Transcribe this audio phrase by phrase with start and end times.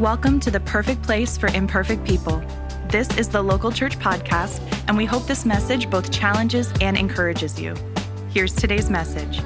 [0.00, 2.42] Welcome to the perfect place for imperfect people.
[2.88, 7.60] This is the Local Church Podcast, and we hope this message both challenges and encourages
[7.60, 7.76] you.
[8.30, 9.40] Here's today's message.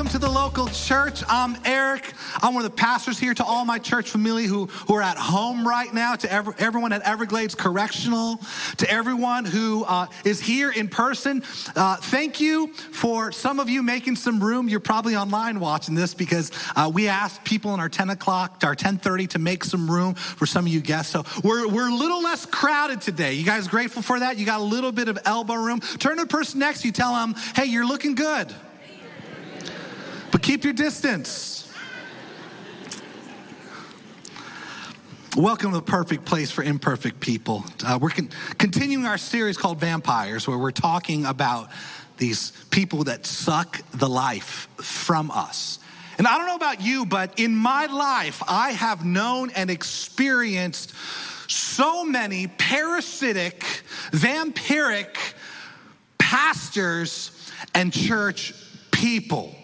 [0.00, 1.22] Welcome to the local church.
[1.28, 2.14] I'm Eric.
[2.42, 5.18] I'm one of the pastors here to all my church family who, who are at
[5.18, 8.40] home right now, to every, everyone at Everglades Correctional,
[8.78, 11.42] to everyone who uh, is here in person.
[11.76, 14.70] Uh, thank you for some of you making some room.
[14.70, 18.70] You're probably online watching this because uh, we asked people in our 10 o'clock, our
[18.70, 21.12] 1030 to make some room for some of you guests.
[21.12, 23.34] So we're, we're a little less crowded today.
[23.34, 24.38] You guys grateful for that?
[24.38, 25.80] You got a little bit of elbow room.
[25.80, 28.50] Turn to the person next to you, tell them, hey, you're looking good
[30.30, 31.72] but keep your distance.
[35.36, 37.64] Welcome to the perfect place for imperfect people.
[37.84, 41.70] Uh, we're con- continuing our series called Vampires, where we're talking about
[42.16, 45.78] these people that suck the life from us.
[46.18, 50.92] And I don't know about you, but in my life, I have known and experienced
[51.48, 53.64] so many parasitic,
[54.10, 55.16] vampiric
[56.18, 57.30] pastors
[57.74, 58.52] and church
[58.90, 59.54] people.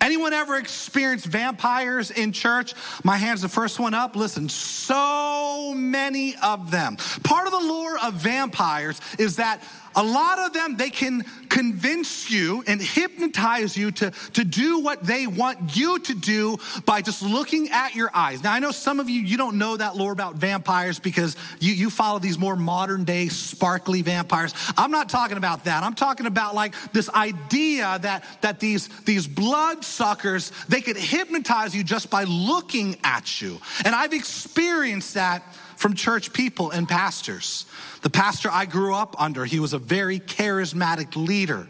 [0.00, 2.74] Anyone ever experienced vampires in church?
[3.02, 4.16] My hand's the first one up.
[4.16, 5.74] Listen, so
[6.06, 6.96] many of them.
[7.24, 9.60] Part of the lore of vampires is that
[9.96, 15.02] a lot of them, they can convince you and hypnotize you to, to do what
[15.02, 18.42] they want you to do by just looking at your eyes.
[18.42, 21.72] Now, I know some of you, you don't know that lore about vampires because you,
[21.72, 24.52] you follow these more modern day sparkly vampires.
[24.76, 25.82] I'm not talking about that.
[25.82, 31.74] I'm talking about like this idea that, that these, these blood suckers, they could hypnotize
[31.74, 33.58] you just by looking at you.
[33.82, 35.42] And I've experienced that
[35.76, 37.66] from church people and pastors.
[38.02, 41.68] The pastor I grew up under, he was a very charismatic leader.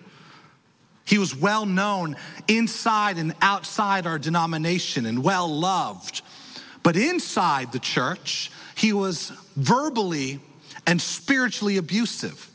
[1.04, 2.16] He was well known
[2.48, 6.22] inside and outside our denomination and well loved.
[6.82, 10.40] But inside the church, he was verbally
[10.86, 12.50] and spiritually abusive.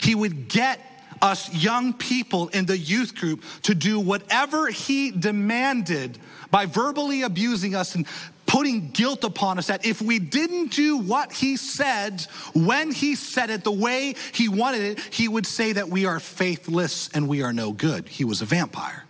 [0.00, 0.80] He would get
[1.22, 6.18] us young people in the youth group to do whatever he demanded
[6.50, 8.06] by verbally abusing us and
[8.52, 12.20] putting guilt upon us that if we didn't do what he said
[12.54, 16.20] when he said it the way he wanted it, he would say that we are
[16.20, 18.06] faithless and we are no good.
[18.06, 19.06] He was a vampire.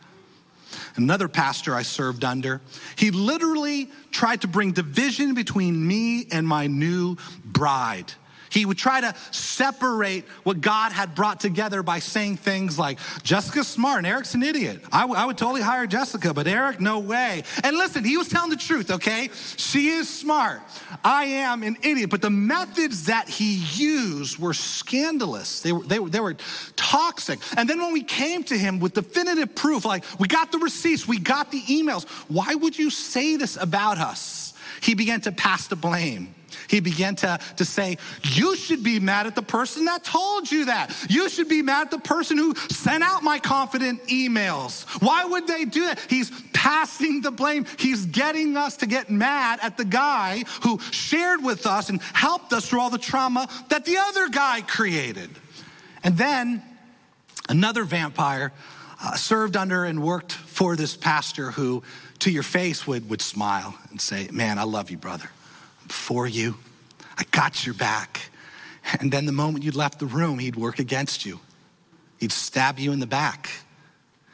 [0.94, 2.60] Another pastor I served under,
[2.94, 8.12] he literally tried to bring division between me and my new bride.
[8.52, 13.66] He would try to separate what God had brought together by saying things like, Jessica's
[13.66, 14.82] smart and Eric's an idiot.
[14.92, 17.44] I, w- I would totally hire Jessica, but Eric, no way.
[17.64, 19.30] And listen, he was telling the truth, okay?
[19.56, 20.60] She is smart.
[21.02, 22.10] I am an idiot.
[22.10, 26.36] But the methods that he used were scandalous, they were, they were, they were
[26.76, 27.38] toxic.
[27.56, 31.08] And then when we came to him with definitive proof, like, we got the receipts,
[31.08, 34.52] we got the emails, why would you say this about us?
[34.82, 36.34] He began to pass the blame
[36.72, 40.64] he began to, to say, You should be mad at the person that told you
[40.64, 40.90] that.
[41.10, 44.84] You should be mad at the person who sent out my confident emails.
[45.02, 46.00] Why would they do that?
[46.08, 47.66] He's passing the blame.
[47.78, 52.54] He's getting us to get mad at the guy who shared with us and helped
[52.54, 55.28] us through all the trauma that the other guy created.
[56.02, 56.62] And then
[57.50, 58.50] another vampire
[59.04, 61.82] uh, served under and worked for this pastor who,
[62.20, 65.28] to your face, would, would smile and say, Man, I love you, brother
[65.88, 66.56] for you.
[67.16, 68.30] I got your back.
[69.00, 71.40] And then the moment you left the room, he'd work against you.
[72.18, 73.50] He'd stab you in the back.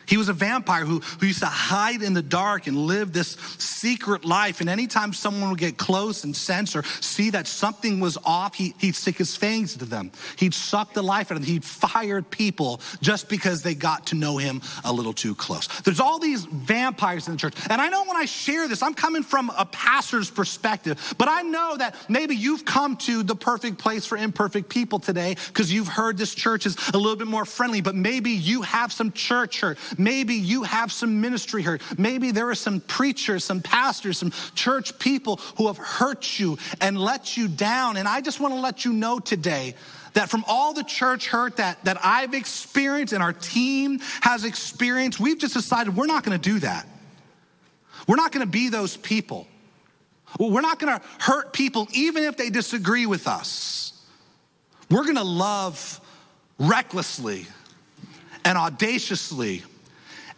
[0.09, 3.37] He was a vampire who, who used to hide in the dark and live this
[3.59, 4.61] secret life.
[4.61, 8.75] And anytime someone would get close and sense or see that something was off, he,
[8.79, 10.11] he'd stick his fangs into them.
[10.37, 11.53] He'd suck the life out of them.
[11.53, 15.67] He'd fire people just because they got to know him a little too close.
[15.83, 17.55] There's all these vampires in the church.
[17.69, 21.43] And I know when I share this, I'm coming from a pastor's perspective, but I
[21.43, 25.89] know that maybe you've come to the perfect place for imperfect people today because you've
[25.89, 29.61] heard this church is a little bit more friendly, but maybe you have some church
[29.61, 29.79] hurt.
[29.99, 31.83] Maybe you have some ministry hurt.
[31.99, 36.97] Maybe there are some preachers, some pastors, some church people who have hurt you and
[36.99, 37.97] let you down.
[37.97, 39.75] And I just want to let you know today
[40.15, 45.21] that from all the church hurt that, that I've experienced and our team has experienced,
[45.21, 46.87] we've just decided we're not going to do that.
[48.07, 49.47] We're not going to be those people.
[50.39, 53.93] We're not going to hurt people even if they disagree with us.
[54.91, 56.01] We're going to love
[56.59, 57.47] recklessly
[58.45, 59.63] and audaciously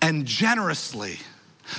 [0.02, 1.18] and generously.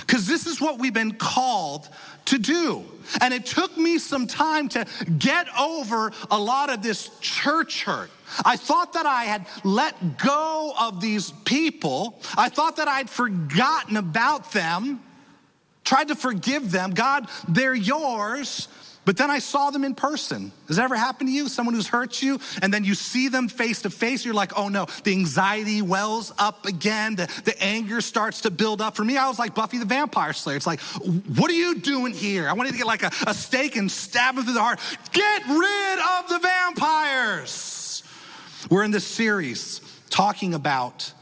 [0.00, 1.88] Because this is what we've been called
[2.26, 2.84] to do.
[3.20, 4.86] And it took me some time to
[5.18, 8.10] get over a lot of this church hurt.
[8.44, 12.18] I thought that I had let go of these people.
[12.36, 15.00] I thought that I'd forgotten about them.
[15.84, 16.92] tried to forgive them.
[16.92, 18.68] God, they're yours.
[19.04, 20.52] But then I saw them in person.
[20.68, 21.48] Has that ever happened to you?
[21.48, 24.68] Someone who's hurt you, and then you see them face to face, you're like, oh
[24.68, 28.94] no, the anxiety wells up again, the, the anger starts to build up.
[28.94, 30.56] For me, I was like Buffy the Vampire Slayer.
[30.56, 32.48] It's like, what are you doing here?
[32.48, 34.78] I wanted to get like a, a stake and stab them through the heart.
[35.12, 38.04] Get rid of the vampires.
[38.70, 41.12] We're in this series talking about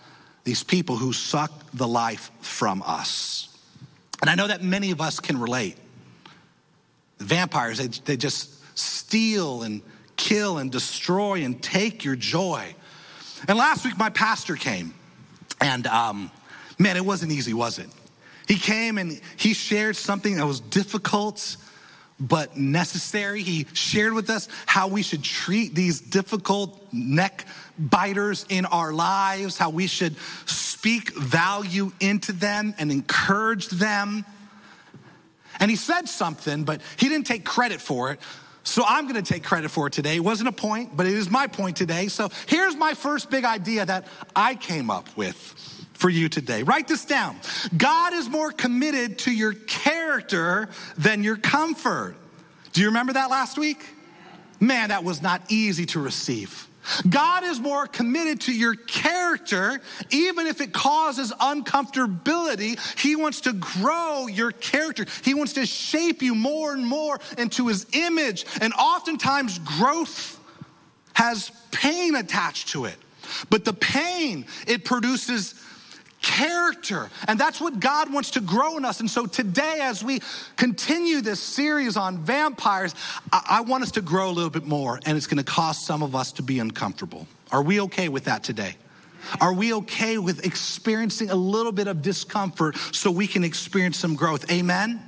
[0.44, 3.48] these people who suck the life from us.
[4.20, 5.78] And I know that many of us can relate.
[7.20, 9.82] Vampires, they, they just steal and
[10.16, 12.74] kill and destroy and take your joy.
[13.48, 14.94] And last week, my pastor came,
[15.60, 16.30] and um,
[16.78, 17.88] man, it wasn't easy, was it?
[18.48, 21.56] He came and he shared something that was difficult
[22.18, 23.42] but necessary.
[23.42, 27.46] He shared with us how we should treat these difficult neck
[27.78, 30.16] biters in our lives, how we should
[30.46, 34.26] speak value into them and encourage them.
[35.60, 38.20] And he said something, but he didn't take credit for it.
[38.62, 40.16] So I'm gonna take credit for it today.
[40.16, 42.08] It wasn't a point, but it is my point today.
[42.08, 45.36] So here's my first big idea that I came up with
[45.92, 46.62] for you today.
[46.62, 47.36] Write this down.
[47.76, 52.16] God is more committed to your character than your comfort.
[52.72, 53.84] Do you remember that last week?
[54.60, 56.66] Man, that was not easy to receive.
[57.08, 62.78] God is more committed to your character, even if it causes uncomfortability.
[62.98, 65.06] He wants to grow your character.
[65.24, 68.46] He wants to shape you more and more into his image.
[68.60, 70.38] And oftentimes, growth
[71.14, 72.96] has pain attached to it.
[73.48, 75.54] But the pain, it produces
[76.22, 77.10] character.
[77.28, 79.00] And that's what God wants to grow in us.
[79.00, 80.20] And so today, as we
[80.56, 82.94] continue this series on vampires,
[83.32, 85.84] I, I want us to grow a little bit more, and it's going to cause
[85.84, 87.26] some of us to be uncomfortable.
[87.50, 88.76] Are we okay with that today?
[89.40, 94.14] Are we okay with experiencing a little bit of discomfort so we can experience some
[94.14, 94.50] growth?
[94.50, 95.06] Amen?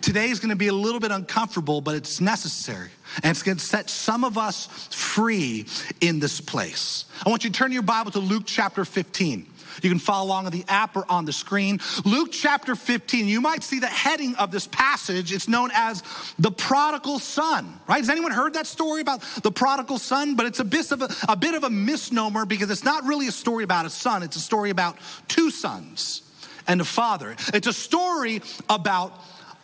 [0.00, 2.90] Today is going to be a little bit uncomfortable, but it's necessary.
[3.22, 5.66] And it's going to set some of us free
[6.00, 7.06] in this place.
[7.24, 9.46] I want you to turn your Bible to Luke chapter 15.
[9.82, 11.80] You can follow along on the app or on the screen.
[12.04, 15.32] Luke chapter 15, you might see the heading of this passage.
[15.32, 16.02] It's known as
[16.38, 17.98] the prodigal son, right?
[17.98, 20.36] Has anyone heard that story about the prodigal son?
[20.36, 23.28] But it's a bit of a, a bit of a misnomer because it's not really
[23.28, 24.96] a story about a son, it's a story about
[25.28, 26.22] two sons
[26.66, 27.36] and a father.
[27.54, 29.12] It's a story about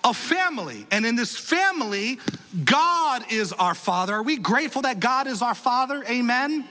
[0.04, 0.86] a family.
[0.90, 2.18] And in this family,
[2.64, 4.14] God is our father.
[4.14, 6.04] Are we grateful that God is our father?
[6.08, 6.68] Amen.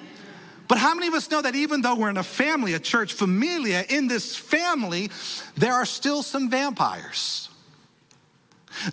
[0.72, 3.12] But how many of us know that even though we're in a family, a church
[3.12, 5.12] familia, in this family,
[5.58, 7.50] there are still some vampires?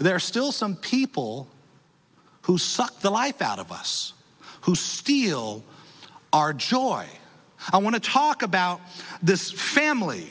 [0.00, 1.46] There are still some people
[2.42, 4.12] who suck the life out of us,
[4.62, 5.62] who steal
[6.32, 7.06] our joy.
[7.72, 8.80] I want to talk about
[9.22, 10.26] this family.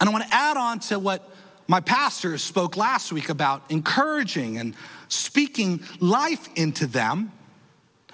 [0.00, 1.28] And I want to add on to what
[1.66, 4.76] my pastor spoke last week about encouraging and
[5.08, 7.32] speaking life into them.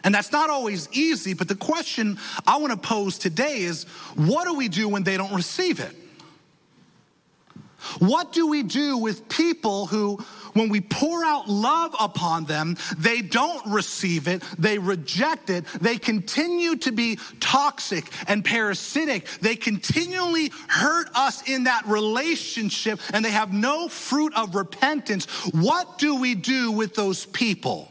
[0.04, 3.84] And that's not always easy, but the question I want to pose today is
[4.14, 5.94] what do we do when they don't receive it?
[7.98, 13.22] What do we do with people who, when we pour out love upon them, they
[13.22, 20.52] don't receive it, they reject it, they continue to be toxic and parasitic, they continually
[20.68, 25.26] hurt us in that relationship, and they have no fruit of repentance?
[25.52, 27.90] What do we do with those people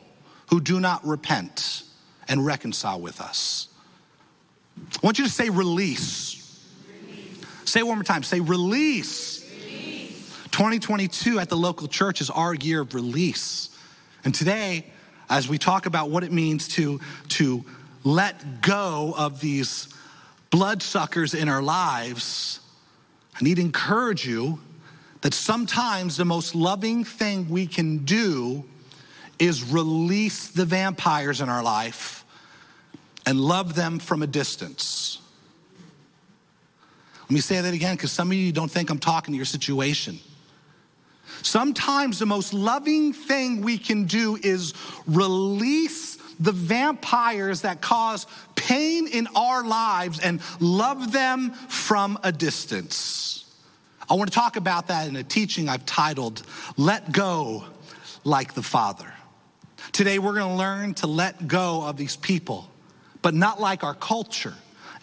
[0.49, 1.83] who do not repent?
[2.31, 3.67] And reconcile with us.
[4.79, 6.65] I want you to say release.
[7.05, 7.45] release.
[7.65, 8.23] Say it one more time.
[8.23, 9.45] Say release.
[9.65, 10.37] release.
[10.51, 13.77] 2022 at the local church is our year of release.
[14.23, 14.85] And today,
[15.29, 17.65] as we talk about what it means to, to
[18.05, 19.89] let go of these
[20.51, 22.61] bloodsuckers in our lives,
[23.35, 24.59] I need to encourage you
[25.19, 28.63] that sometimes the most loving thing we can do
[29.37, 32.20] is release the vampires in our life
[33.25, 35.19] and love them from a distance.
[37.23, 39.45] Let me say that again because some of you don't think I'm talking to your
[39.45, 40.19] situation.
[41.43, 44.73] Sometimes the most loving thing we can do is
[45.07, 53.45] release the vampires that cause pain in our lives and love them from a distance.
[54.09, 56.43] I want to talk about that in a teaching I've titled,
[56.77, 57.63] Let Go
[58.23, 59.13] Like the Father.
[59.93, 62.70] Today, we're going to learn to let go of these people
[63.21, 64.53] but not like our culture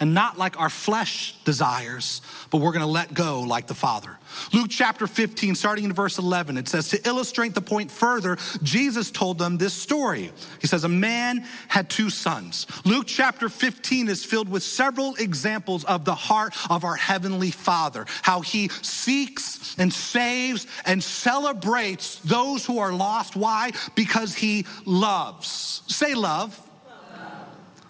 [0.00, 2.20] and not like our flesh desires,
[2.50, 4.16] but we're going to let go like the Father.
[4.52, 9.10] Luke chapter 15, starting in verse 11, it says, To illustrate the point further, Jesus
[9.10, 10.30] told them this story.
[10.60, 12.66] He says, A man had two sons.
[12.84, 18.06] Luke chapter 15 is filled with several examples of the heart of our Heavenly Father,
[18.22, 23.34] how He seeks and saves and celebrates those who are lost.
[23.34, 23.72] Why?
[23.96, 25.82] Because He loves.
[25.86, 26.28] Say love.
[26.28, 26.67] Love,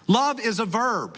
[0.09, 1.17] love is a verb.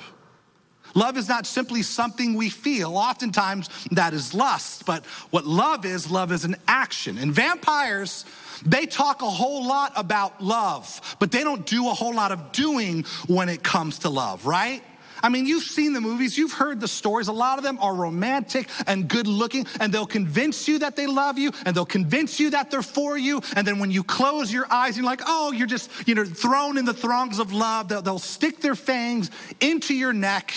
[0.94, 2.98] Love is not simply something we feel.
[2.98, 7.18] Oftentimes that is lust, but what love is, love is an action.
[7.18, 8.26] And vampires,
[8.66, 12.52] they talk a whole lot about love, but they don't do a whole lot of
[12.52, 14.84] doing when it comes to love, right?
[15.24, 17.28] I mean, you've seen the movies, you've heard the stories.
[17.28, 21.08] A lot of them are romantic and good looking, and they'll convince you that they
[21.08, 23.42] love you, and they'll convince you that they're for you.
[23.56, 26.78] And then when you close your eyes, you're like, oh, you're just, you know, thrown
[26.78, 27.88] in the throngs of love.
[27.88, 30.54] They'll, they'll stick their fangs into your neck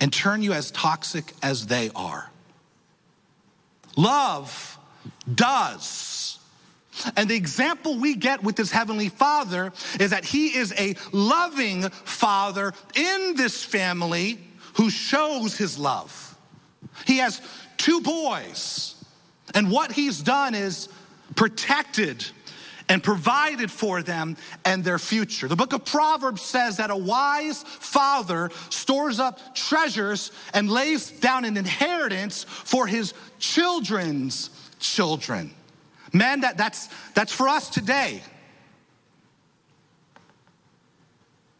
[0.00, 2.30] and turn you as toxic as they are.
[3.96, 4.78] Love
[5.32, 6.21] does.
[7.16, 11.88] And the example we get with this Heavenly Father is that He is a loving
[11.88, 14.38] Father in this family
[14.74, 16.36] who shows His love.
[17.06, 17.40] He has
[17.76, 18.94] two boys,
[19.54, 20.88] and what He's done is
[21.34, 22.24] protected
[22.88, 25.48] and provided for them and their future.
[25.48, 31.44] The book of Proverbs says that a wise father stores up treasures and lays down
[31.44, 35.54] an inheritance for his children's children.
[36.12, 38.22] Man, that, that's, that's for us today.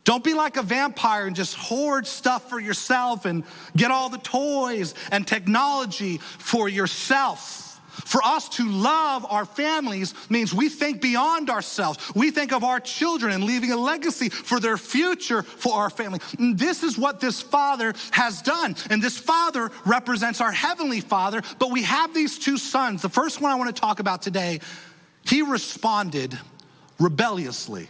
[0.04, 3.44] Don't be like a vampire and just hoard stuff for yourself and
[3.76, 7.61] get all the toys and technology for yourself.
[7.92, 11.98] For us to love our families means we think beyond ourselves.
[12.14, 16.20] We think of our children and leaving a legacy for their future for our family.
[16.38, 18.76] And this is what this father has done.
[18.88, 23.02] And this father represents our heavenly father, but we have these two sons.
[23.02, 24.60] The first one I want to talk about today,
[25.26, 26.38] he responded
[26.98, 27.88] rebelliously.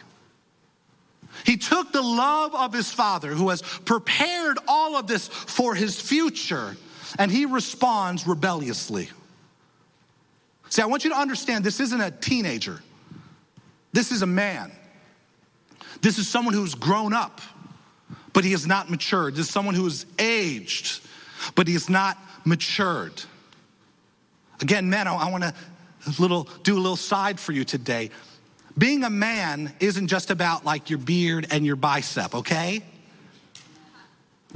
[1.47, 6.01] He took the love of his father, who has prepared all of this for his
[6.01, 6.77] future,
[7.19, 9.09] and he responds rebelliously.
[10.73, 12.83] See, I want you to understand this isn't a teenager,
[13.93, 14.73] this is a man.
[16.01, 17.43] This is someone who's grown up,
[18.33, 19.35] but he is not matured.
[19.35, 21.03] This is someone who is aged,
[21.55, 23.23] but he is not matured.
[24.63, 25.55] Again, men, I, I want to
[26.19, 28.09] little do a little side for you today.
[28.79, 32.83] Being a man isn't just about like your beard and your bicep, okay?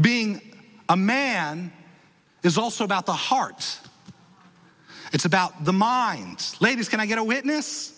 [0.01, 0.41] Being
[0.89, 1.75] a man
[2.43, 3.81] is also about the heart.
[5.13, 6.45] It's about the mind.
[6.61, 7.93] Ladies, can I get a witness?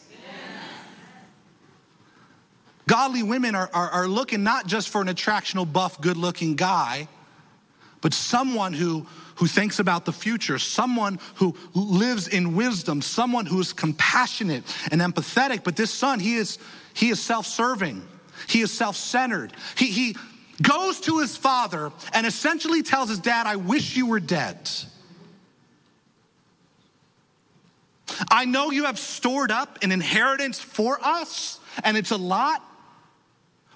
[2.88, 7.07] Godly women are, are, are, looking not just for an attractional, buff, good looking guy,
[8.00, 13.61] but someone who, who thinks about the future, someone who lives in wisdom, someone who
[13.61, 15.65] is compassionate and empathetic.
[15.65, 16.59] But this son, he is,
[16.95, 18.03] he is self serving,
[18.49, 19.53] he is self centered.
[19.77, 20.17] He, he
[20.62, 24.71] goes to his father and essentially tells his dad, I wish you were dead.
[28.31, 32.62] I know you have stored up an inheritance for us, and it's a lot,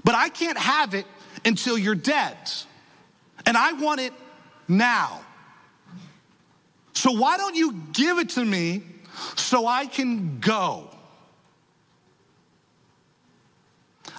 [0.04, 1.06] but I can't have it
[1.44, 2.36] until you're dead.
[3.46, 4.12] And I want it
[4.68, 5.20] now.
[6.92, 8.82] So why don't you give it to me
[9.36, 10.88] so I can go?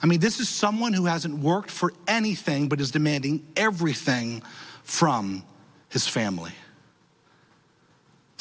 [0.01, 4.43] I mean, this is someone who hasn't worked for anything but is demanding everything
[4.83, 5.43] from
[5.89, 6.51] his family.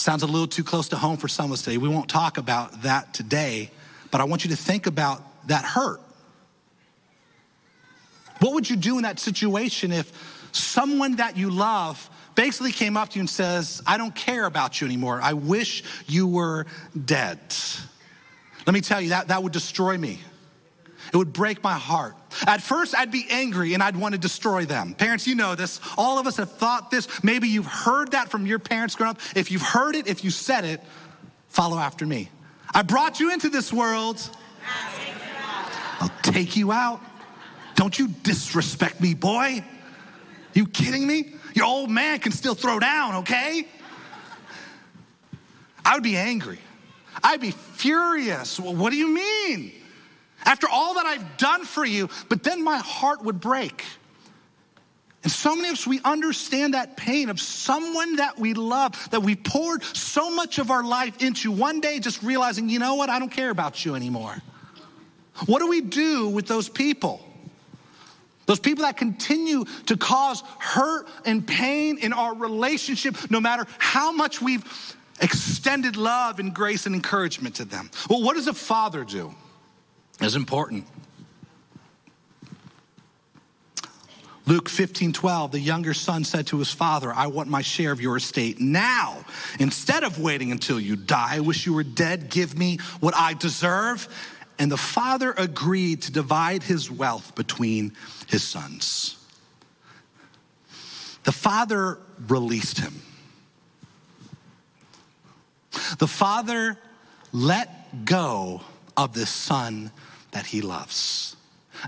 [0.02, 1.76] Sounds a little too close to home for some of us today.
[1.76, 3.70] We won't talk about that today,
[4.10, 6.00] but I want you to think about that hurt.
[8.40, 10.10] What would you do in that situation if
[10.50, 14.80] someone that you love basically came up to you and says, I don't care about
[14.80, 15.20] you anymore.
[15.22, 16.66] I wish you were
[17.04, 17.38] dead.
[18.66, 20.18] Let me tell you, that, that would destroy me.
[21.12, 22.16] It would break my heart.
[22.46, 24.94] At first, I'd be angry and I'd want to destroy them.
[24.94, 25.78] Parents, you know this.
[25.98, 27.06] All of us have thought this.
[27.22, 29.20] Maybe you've heard that from your parents growing up.
[29.36, 30.80] If you've heard it, if you said it,
[31.48, 32.30] follow after me.
[32.74, 34.26] I brought you into this world.
[36.00, 37.00] I'll take you out.
[37.74, 39.62] Don't you disrespect me, boy.
[40.54, 41.34] You kidding me?
[41.54, 43.68] Your old man can still throw down, okay?
[45.84, 46.58] I would be angry.
[47.22, 48.58] I'd be furious.
[48.58, 49.72] Well, what do you mean?
[50.44, 53.84] After all that I've done for you, but then my heart would break.
[55.22, 59.20] And so many of us, we understand that pain of someone that we love, that
[59.22, 63.08] we poured so much of our life into, one day just realizing, you know what,
[63.08, 64.36] I don't care about you anymore.
[65.46, 67.20] What do we do with those people?
[68.46, 74.10] Those people that continue to cause hurt and pain in our relationship, no matter how
[74.10, 74.64] much we've
[75.20, 77.90] extended love and grace and encouragement to them.
[78.10, 79.32] Well, what does a father do?
[80.20, 80.86] Is important.
[84.44, 88.00] Luke 15, 12, the younger son said to his father, I want my share of
[88.00, 89.24] your estate now.
[89.60, 92.28] Instead of waiting until you die, I wish you were dead.
[92.28, 94.08] Give me what I deserve.
[94.58, 97.92] And the father agreed to divide his wealth between
[98.26, 99.16] his sons.
[101.24, 103.00] The father released him.
[105.98, 106.78] The father
[107.32, 108.62] let go
[108.96, 109.90] of the son
[110.32, 111.36] that he loves.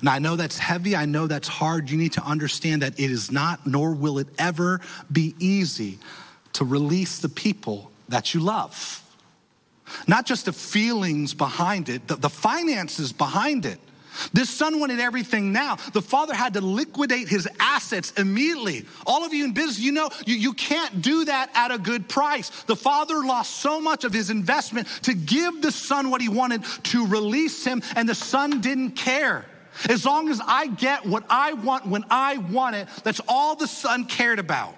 [0.00, 0.96] And I know that's heavy.
[0.96, 1.90] I know that's hard.
[1.90, 4.80] You need to understand that it is not, nor will it ever
[5.10, 5.98] be easy
[6.54, 9.02] to release the people that you love.
[10.06, 13.78] Not just the feelings behind it, the, the finances behind it.
[14.32, 15.76] This son wanted everything now.
[15.92, 18.86] The father had to liquidate his assets immediately.
[19.06, 22.08] All of you in business, you know, you, you can't do that at a good
[22.08, 22.50] price.
[22.64, 26.64] The father lost so much of his investment to give the son what he wanted
[26.84, 29.46] to release him, and the son didn't care.
[29.88, 33.66] As long as I get what I want when I want it, that's all the
[33.66, 34.76] son cared about.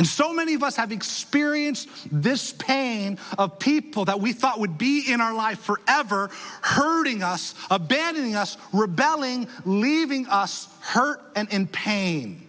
[0.00, 4.78] And so many of us have experienced this pain of people that we thought would
[4.78, 6.30] be in our life forever,
[6.62, 12.48] hurting us, abandoning us, rebelling, leaving us hurt and in pain.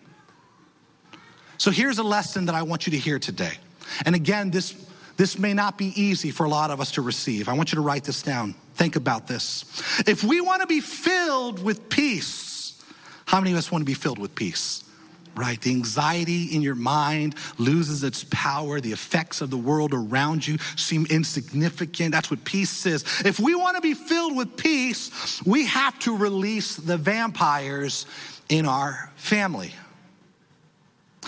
[1.57, 3.57] So here's a lesson that I want you to hear today.
[4.05, 4.73] And again, this,
[5.17, 7.49] this may not be easy for a lot of us to receive.
[7.49, 8.55] I want you to write this down.
[8.75, 9.65] Think about this.
[10.07, 12.81] If we want to be filled with peace,
[13.25, 14.85] how many of us want to be filled with peace?
[15.33, 15.59] Right?
[15.61, 18.81] The anxiety in your mind loses its power.
[18.81, 22.11] The effects of the world around you seem insignificant.
[22.11, 23.05] That's what peace is.
[23.23, 28.05] If we want to be filled with peace, we have to release the vampires
[28.49, 29.73] in our family.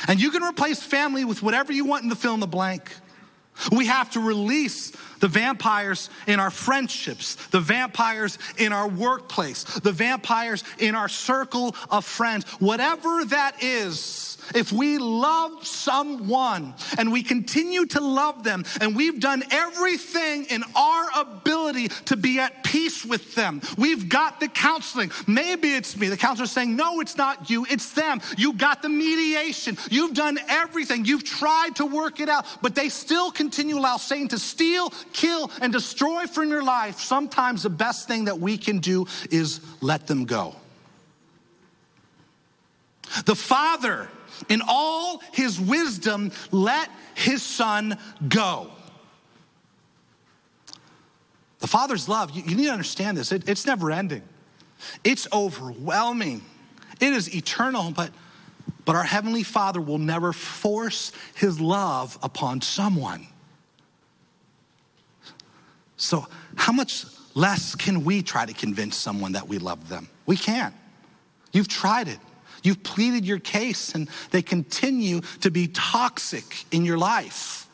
[0.08, 2.92] And you can replace family with whatever you want in the fill in the blank.
[3.72, 9.92] We have to release the vampires in our friendships, the vampires in our workplace, the
[9.92, 17.24] vampires in our circle of friends, whatever that is if we love someone and we
[17.24, 23.06] continue to love them and we've done everything in our ability to be at peace
[23.06, 25.12] with them, we've got the counseling.
[25.28, 26.08] Maybe it's me.
[26.08, 28.22] The counselor's saying, No, it's not you, it's them.
[28.38, 29.78] You got the mediation.
[29.90, 31.06] You've done everything.
[31.06, 35.52] You've tried to work it out, but they still continue allow Satan to steal, kill,
[35.62, 37.00] and destroy from your life.
[37.00, 40.56] Sometimes the best thing that we can do is let them go.
[43.26, 44.10] The Father
[44.50, 48.70] in all his wisdom, let his son go.
[51.60, 54.24] The Father's love, you, need to understand this, it, it's never ending,
[55.04, 56.42] it's overwhelming,
[57.00, 58.12] it is eternal, but,
[58.84, 63.28] but our Heavenly Father will never force his love upon someone.
[65.96, 70.10] So, how much less can we try to convince someone that we love them?
[70.26, 70.76] We can't.
[71.54, 72.20] You've tried it.
[72.64, 77.68] You've pleaded your case and they continue to be toxic in your life.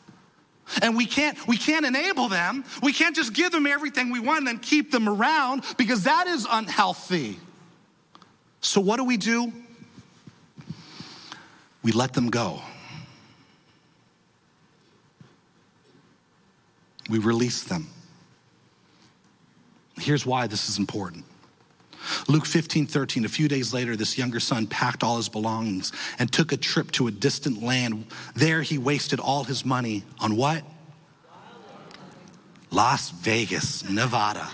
[0.82, 2.64] And we can't, we can't enable them.
[2.82, 6.26] We can't just give them everything we want and then keep them around because that
[6.26, 7.38] is unhealthy.
[8.60, 9.52] So, what do we do?
[11.82, 12.60] We let them go.
[17.08, 17.88] We release them.
[19.98, 21.24] Here's why this is important.
[22.28, 26.32] Luke 15, 13, a few days later, this younger son packed all his belongings and
[26.32, 28.06] took a trip to a distant land.
[28.34, 30.64] There he wasted all his money on what?
[32.70, 34.48] Las Vegas, Nevada.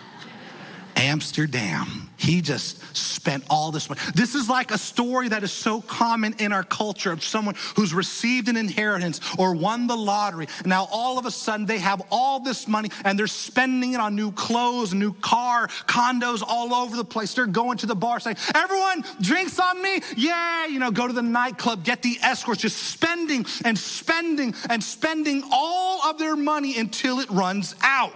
[0.97, 2.09] Amsterdam.
[2.17, 4.01] He just spent all this money.
[4.15, 7.93] This is like a story that is so common in our culture of someone who's
[7.93, 10.49] received an inheritance or won the lottery.
[10.65, 14.17] Now all of a sudden they have all this money and they're spending it on
[14.17, 17.35] new clothes, new car, condos all over the place.
[17.35, 20.01] They're going to the bar saying, Everyone, drinks on me.
[20.17, 24.83] Yeah, you know, go to the nightclub, get the escorts, just spending and spending and
[24.83, 28.13] spending all of their money until it runs out.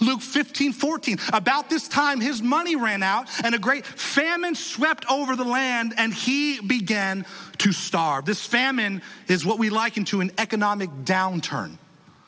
[0.00, 1.18] Luke 15, 14.
[1.32, 5.94] About this time, his money ran out, and a great famine swept over the land,
[5.96, 7.24] and he began
[7.58, 8.24] to starve.
[8.24, 11.78] This famine is what we liken to an economic downturn.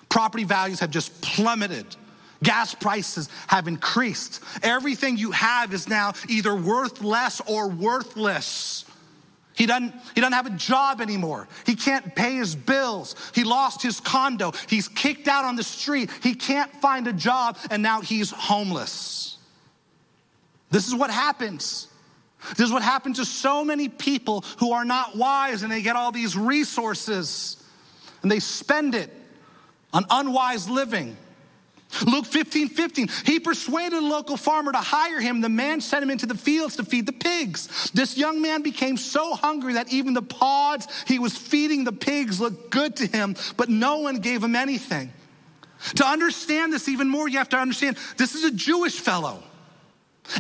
[0.09, 1.87] Property values have just plummeted.
[2.43, 4.43] Gas prices have increased.
[4.63, 8.85] Everything you have is now either worth less or worthless.
[9.59, 11.49] He doesn't, he doesn't have a job anymore.
[11.67, 13.17] He can't pay his bills.
[13.35, 14.53] He lost his condo.
[14.69, 16.11] He's kicked out on the street.
[16.23, 19.37] He can't find a job, and now he's homeless.
[20.71, 21.89] This is what happens.
[22.57, 25.97] This is what happens to so many people who are not wise and they get
[25.97, 27.61] all these resources
[28.23, 29.13] and they spend it
[29.93, 31.17] on unwise living.
[32.07, 33.09] Luke 15, 15.
[33.25, 35.41] He persuaded a local farmer to hire him.
[35.41, 37.91] The man sent him into the fields to feed the pigs.
[37.93, 42.41] This young man became so hungry that even the pods he was feeding the pigs
[42.41, 45.13] looked good to him, but no one gave him anything.
[45.97, 49.43] To understand this even more, you have to understand this is a Jewish fellow.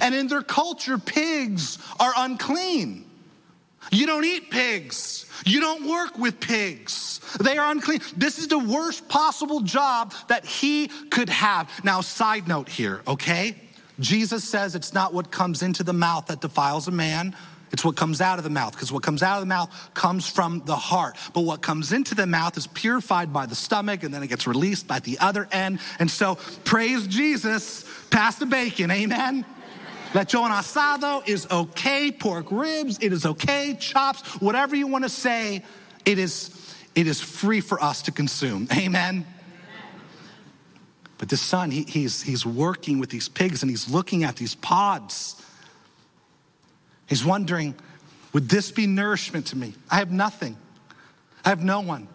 [0.00, 3.07] And in their culture, pigs are unclean.
[3.90, 5.26] You don't eat pigs.
[5.46, 7.20] You don't work with pigs.
[7.40, 8.00] They are unclean.
[8.16, 11.70] This is the worst possible job that he could have.
[11.84, 13.56] Now, side note here, okay?
[14.00, 17.34] Jesus says it's not what comes into the mouth that defiles a man.
[17.70, 20.26] It's what comes out of the mouth, because what comes out of the mouth comes
[20.28, 21.16] from the heart.
[21.34, 24.46] But what comes into the mouth is purified by the stomach, and then it gets
[24.46, 25.80] released by the other end.
[25.98, 29.44] And so, praise Jesus, pass the bacon, amen?
[30.12, 32.10] Lechon asado is okay.
[32.10, 33.76] Pork ribs, it is okay.
[33.78, 35.62] Chops, whatever you want to say,
[36.04, 38.68] it is, it is free for us to consume.
[38.76, 39.26] Amen.
[41.18, 44.54] But this son, he, he's, he's working with these pigs and he's looking at these
[44.54, 45.34] pods.
[47.06, 47.74] He's wondering,
[48.32, 49.74] would this be nourishment to me?
[49.90, 50.56] I have nothing.
[51.44, 52.08] I have no one.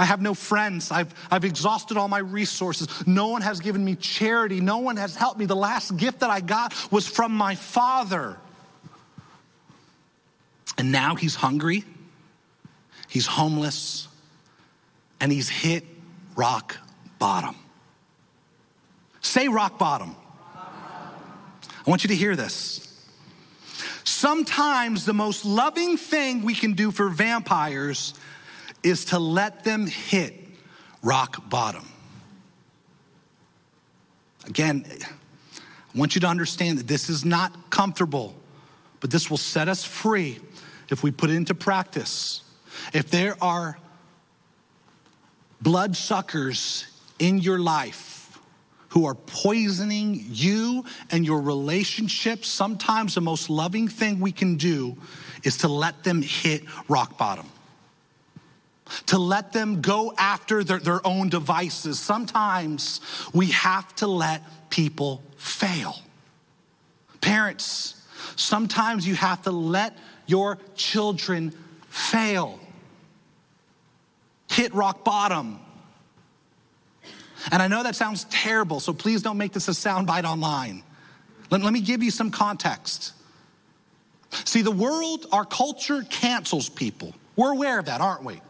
[0.00, 0.90] I have no friends.
[0.90, 2.88] I've, I've exhausted all my resources.
[3.06, 4.62] No one has given me charity.
[4.62, 5.44] No one has helped me.
[5.44, 8.38] The last gift that I got was from my father.
[10.78, 11.84] And now he's hungry,
[13.08, 14.08] he's homeless,
[15.20, 15.84] and he's hit
[16.34, 16.78] rock
[17.18, 17.54] bottom.
[19.20, 20.16] Say rock bottom.
[20.56, 22.86] I want you to hear this.
[24.04, 28.14] Sometimes the most loving thing we can do for vampires
[28.82, 30.34] is to let them hit
[31.02, 31.86] rock bottom.
[34.46, 34.84] Again,
[35.94, 38.34] I want you to understand that this is not comfortable,
[39.00, 40.38] but this will set us free
[40.88, 42.42] if we put it into practice.
[42.92, 43.78] If there are
[45.60, 46.86] bloodsuckers
[47.18, 48.38] in your life
[48.90, 54.96] who are poisoning you and your relationships, sometimes the most loving thing we can do
[55.44, 57.46] is to let them hit rock bottom
[59.06, 61.98] to let them go after their, their own devices.
[61.98, 63.00] Sometimes
[63.32, 65.96] we have to let people fail.
[67.20, 68.02] Parents,
[68.36, 71.52] sometimes you have to let your children
[71.88, 72.60] fail,
[74.50, 75.60] hit rock bottom.
[77.50, 80.82] And I know that sounds terrible, so please don't make this a soundbite online.
[81.50, 83.12] Let, let me give you some context.
[84.44, 87.14] See, the world, our culture cancels people.
[87.36, 88.40] We're aware of that, aren't we?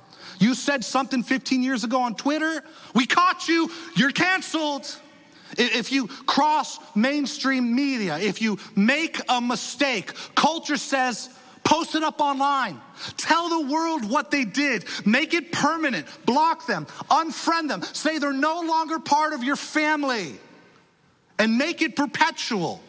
[0.40, 4.86] You said something 15 years ago on Twitter, we caught you, you're canceled.
[5.58, 11.28] If you cross mainstream media, if you make a mistake, culture says,
[11.62, 12.80] post it up online.
[13.18, 14.86] Tell the world what they did.
[15.04, 16.06] Make it permanent.
[16.24, 16.86] Block them.
[17.10, 17.82] Unfriend them.
[17.82, 20.38] Say they're no longer part of your family.
[21.38, 22.82] And make it perpetual.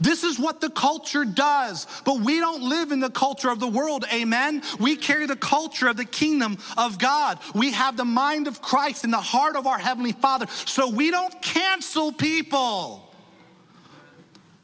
[0.00, 3.68] This is what the culture does, but we don't live in the culture of the
[3.68, 4.62] world, amen?
[4.80, 7.38] We carry the culture of the kingdom of God.
[7.54, 11.10] We have the mind of Christ in the heart of our Heavenly Father, so we
[11.10, 13.02] don't cancel people.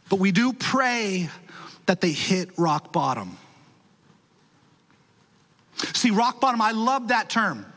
[0.09, 1.31] But we do pray
[1.87, 3.37] that they hit rock bottom.
[5.95, 7.72] See, rock bottom, I love that term.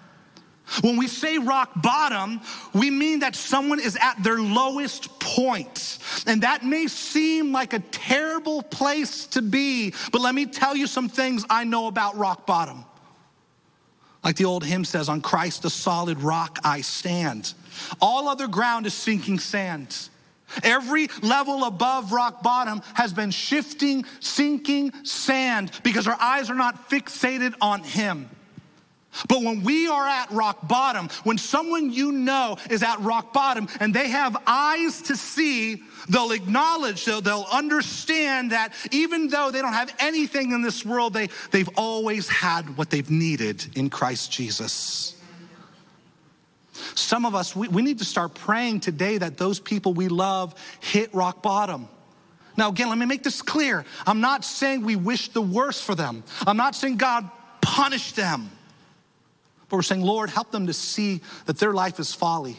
[0.81, 2.41] When we say rock bottom,
[2.73, 5.99] we mean that someone is at their lowest point.
[6.25, 10.87] And that may seem like a terrible place to be, but let me tell you
[10.87, 12.85] some things I know about rock bottom.
[14.23, 17.53] Like the old hymn says, on Christ, the solid rock I stand.
[18.01, 19.95] All other ground is sinking sand.
[20.63, 26.89] Every level above rock bottom has been shifting, sinking sand because our eyes are not
[26.89, 28.29] fixated on Him.
[29.27, 33.67] But when we are at rock bottom, when someone you know is at rock bottom
[33.79, 39.61] and they have eyes to see, they'll acknowledge, they'll, they'll understand that even though they
[39.61, 44.31] don't have anything in this world, they, they've always had what they've needed in Christ
[44.31, 45.15] Jesus.
[46.93, 50.53] Some of us, we, we need to start praying today that those people we love
[50.81, 51.87] hit rock bottom.
[52.57, 53.85] Now, again, let me make this clear.
[54.05, 56.23] I'm not saying we wish the worst for them.
[56.45, 57.29] I'm not saying God
[57.61, 58.49] punish them.
[59.69, 62.57] But we're saying, Lord, help them to see that their life is folly.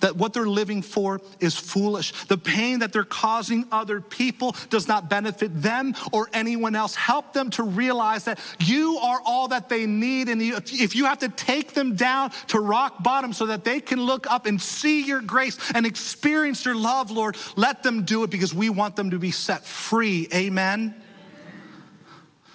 [0.00, 2.12] that what they're living for is foolish.
[2.26, 6.94] The pain that they're causing other people does not benefit them or anyone else.
[6.94, 10.28] Help them to realize that you are all that they need.
[10.28, 14.00] And if you have to take them down to rock bottom so that they can
[14.00, 18.30] look up and see your grace and experience your love, Lord, let them do it
[18.30, 20.28] because we want them to be set free.
[20.34, 20.94] Amen.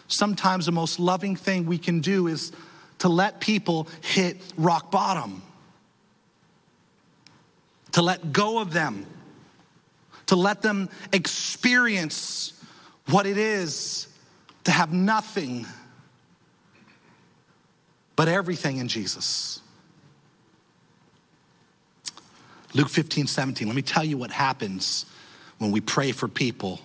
[0.07, 2.51] Sometimes the most loving thing we can do is
[2.99, 5.41] to let people hit rock bottom
[7.93, 9.05] to let go of them,
[10.27, 12.53] to let them experience
[13.07, 14.07] what it is
[14.65, 15.65] to have nothing
[18.15, 19.61] but everything in Jesus.
[22.73, 23.67] Luke 15, 17.
[23.67, 25.05] Let me tell you what happens
[25.57, 26.79] when we pray for people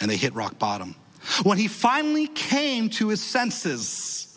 [0.00, 0.94] and they hit rock bottom.
[1.42, 4.31] When he finally came to his senses,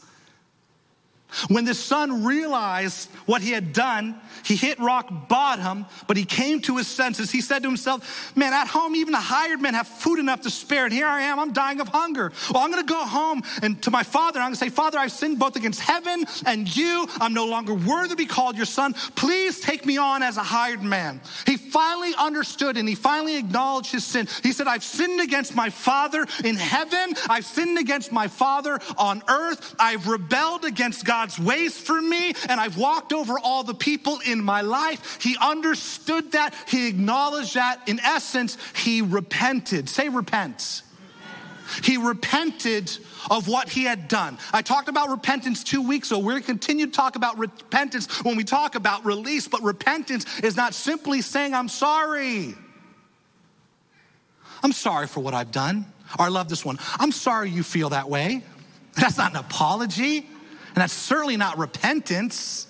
[1.47, 6.61] when the son realized what he had done, he hit rock bottom, but he came
[6.61, 7.31] to his senses.
[7.31, 10.49] He said to himself, Man, at home, even the hired men have food enough to
[10.49, 12.31] spare, and here I am, I'm dying of hunger.
[12.51, 15.39] Well, I'm gonna go home and to my father, I'm gonna say, Father, I've sinned
[15.39, 17.07] both against heaven and you.
[17.19, 18.93] I'm no longer worthy to be called your son.
[19.15, 21.21] Please take me on as a hired man.
[21.45, 24.27] He finally understood and he finally acknowledged his sin.
[24.43, 29.21] He said, I've sinned against my father in heaven, I've sinned against my father on
[29.27, 33.73] earth, I've rebelled against God God's ways for me, and I've walked over all the
[33.73, 35.17] people in my life.
[35.19, 37.81] He understood that, he acknowledged that.
[37.89, 39.89] In essence, he repented.
[39.89, 40.83] Say, repent.
[41.83, 42.95] He repented
[43.31, 44.38] of what he had done.
[44.53, 46.19] I talked about repentance two weeks ago.
[46.19, 50.27] We're going to continue to talk about repentance when we talk about release, but repentance
[50.41, 52.53] is not simply saying, I'm sorry.
[54.61, 55.88] I'm sorry for what I've done.
[56.19, 56.77] Or I love this one.
[56.99, 58.43] I'm sorry you feel that way.
[58.95, 60.29] That's not an apology.
[60.75, 62.67] And that's certainly not repentance.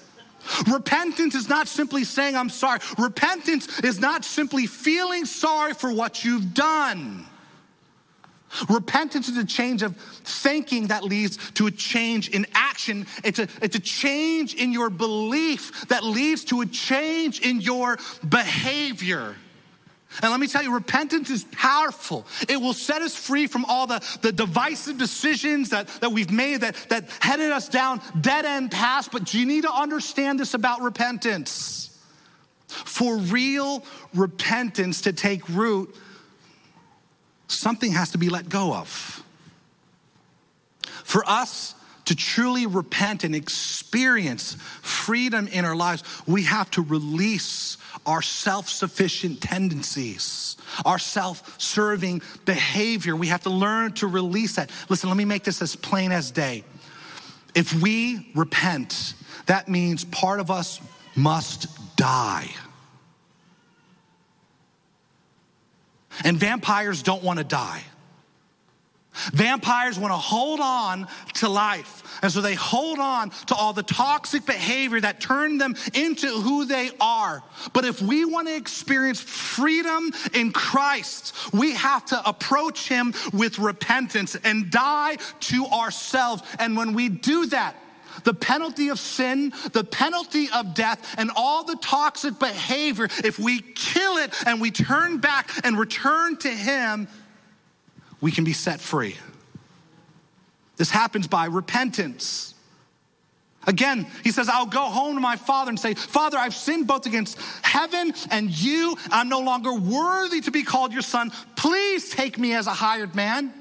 [0.71, 2.79] Repentance is not simply saying, I'm sorry.
[2.99, 7.25] Repentance is not simply feeling sorry for what you've done.
[8.69, 13.07] Repentance is a change of thinking that leads to a change in action.
[13.23, 17.97] It's a, it's a change in your belief that leads to a change in your
[18.27, 19.35] behavior.
[20.21, 22.25] And let me tell you, repentance is powerful.
[22.47, 26.61] It will set us free from all the, the divisive decisions that, that we've made
[26.61, 29.09] that, that headed us down dead end paths.
[29.11, 31.91] But you need to understand this about repentance.
[32.67, 35.95] For real repentance to take root,
[37.47, 39.23] something has to be let go of.
[41.03, 41.75] For us
[42.05, 48.69] to truly repent and experience freedom in our lives, we have to release our self
[48.69, 53.15] sufficient tendencies, our self serving behavior.
[53.15, 54.69] We have to learn to release that.
[54.89, 56.63] Listen, let me make this as plain as day.
[57.55, 59.13] If we repent,
[59.47, 60.79] that means part of us
[61.15, 62.49] must die.
[66.23, 67.81] And vampires don't want to die.
[69.33, 72.03] Vampires want to hold on to life.
[72.21, 76.65] And so they hold on to all the toxic behavior that turned them into who
[76.65, 77.43] they are.
[77.73, 83.59] But if we want to experience freedom in Christ, we have to approach Him with
[83.59, 86.43] repentance and die to ourselves.
[86.59, 87.75] And when we do that,
[88.23, 93.59] the penalty of sin, the penalty of death, and all the toxic behavior, if we
[93.59, 97.07] kill it and we turn back and return to Him,
[98.25, 99.15] we can be set free.
[100.77, 102.55] This happens by repentance.
[103.67, 107.05] Again, he says, I'll go home to my father and say, Father, I've sinned both
[107.05, 108.97] against heaven and you.
[109.11, 111.31] I'm no longer worthy to be called your son.
[111.55, 113.53] Please take me as a hired man.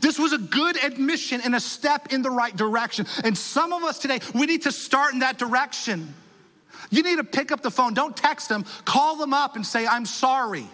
[0.00, 3.06] This was a good admission and a step in the right direction.
[3.22, 6.12] And some of us today, we need to start in that direction.
[6.90, 7.94] You need to pick up the phone.
[7.94, 10.66] Don't text them, call them up and say, I'm sorry.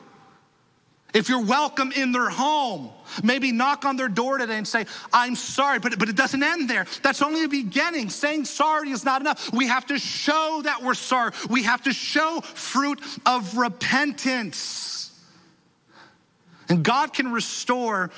[1.16, 2.90] If you're welcome in their home,
[3.22, 6.68] maybe knock on their door today and say, I'm sorry, but, but it doesn't end
[6.68, 6.84] there.
[7.02, 8.10] That's only the beginning.
[8.10, 9.50] Saying sorry is not enough.
[9.50, 11.32] We have to show that we're sorry.
[11.48, 15.10] We have to show fruit of repentance.
[16.68, 18.10] And God can restore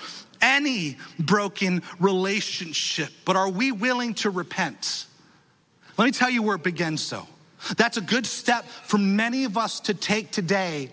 [0.42, 5.06] any broken relationship, but are we willing to repent?
[5.96, 7.28] Let me tell you where it begins, though.
[7.76, 10.90] That's a good step for many of us to take today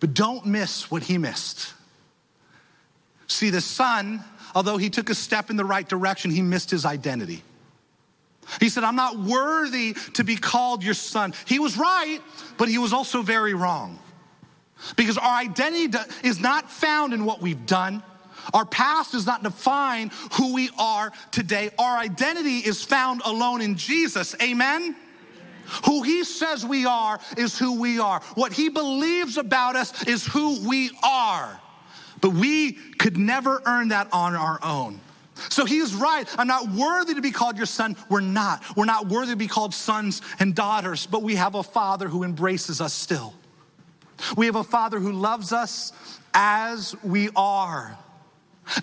[0.00, 1.74] but don't miss what he missed.
[3.26, 6.84] See, the son, although he took a step in the right direction, he missed his
[6.84, 7.42] identity.
[8.60, 11.34] He said, I'm not worthy to be called your son.
[11.46, 12.20] He was right,
[12.56, 13.98] but he was also very wrong.
[14.96, 18.02] Because our identity is not found in what we've done.
[18.54, 21.70] Our past does not define who we are today.
[21.78, 24.34] Our identity is found alone in Jesus.
[24.40, 24.96] Amen?
[25.86, 28.20] Who he says we are is who we are.
[28.34, 31.60] What he believes about us is who we are.
[32.20, 35.00] But we could never earn that on our own.
[35.50, 36.26] So he is right.
[36.36, 37.96] I'm not worthy to be called your son.
[38.08, 38.62] We're not.
[38.76, 42.24] We're not worthy to be called sons and daughters, but we have a father who
[42.24, 43.34] embraces us still.
[44.36, 45.92] We have a father who loves us
[46.34, 47.96] as we are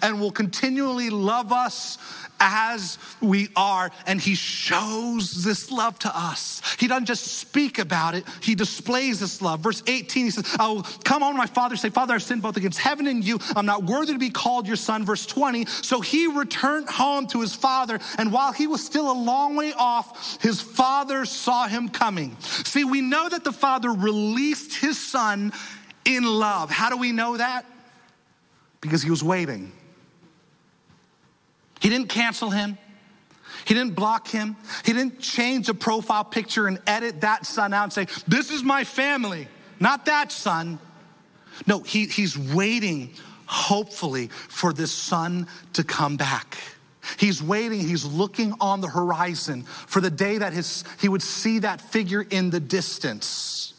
[0.02, 1.98] and will continually love us
[2.40, 3.92] as we are.
[4.06, 6.62] And he shows this love to us.
[6.80, 9.62] He doesn't just speak about it, he displays this love.
[9.62, 12.58] Verse 18, he says, I will come on, my father, say, Father, I've sinned both
[12.58, 13.40] against heaven and you.
[13.56, 15.06] I'm not worthy to be called your son.
[15.06, 18.00] Verse 20, so he returned home to his father.
[18.18, 22.38] And while he was still a long way off, his father saw him coming.
[22.40, 25.54] See, we know that the father released his son
[26.06, 26.70] in love.
[26.70, 27.66] How do we know that?
[28.86, 29.72] Because he was waiting.
[31.80, 32.78] He didn't cancel him.
[33.66, 34.56] He didn't block him.
[34.84, 38.64] He didn't change the profile picture and edit that son out and say, This is
[38.64, 39.48] my family,
[39.80, 40.80] not that son.
[41.66, 43.14] No, he, he's waiting,
[43.46, 46.58] hopefully, for this son to come back.
[47.18, 51.60] He's waiting, he's looking on the horizon for the day that his, he would see
[51.60, 53.74] that figure in the distance.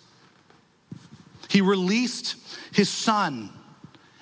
[1.49, 2.37] He released
[2.73, 3.51] his son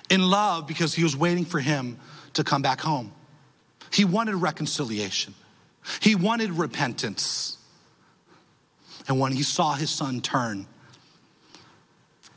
[0.09, 1.99] in love because he was waiting for him
[2.33, 3.11] to come back home.
[3.91, 5.33] He wanted reconciliation,
[5.99, 7.57] he wanted repentance.
[9.07, 10.65] And when he saw his son turn,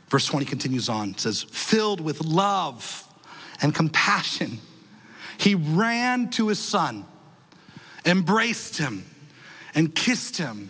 [0.07, 3.07] verse 20 continues on, says, filled with love
[3.59, 4.59] and compassion,
[5.39, 7.05] he ran to his son,
[8.05, 9.03] embraced him,
[9.73, 10.69] and kissed him